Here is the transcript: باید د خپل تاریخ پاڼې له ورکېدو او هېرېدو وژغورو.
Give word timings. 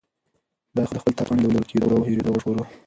باید 0.75 0.89
د 0.93 0.97
خپل 1.01 1.13
تاریخ 1.17 1.29
پاڼې 1.29 1.41
له 1.43 1.49
ورکېدو 1.57 1.87
او 1.97 2.07
هېرېدو 2.09 2.31
وژغورو. 2.33 2.63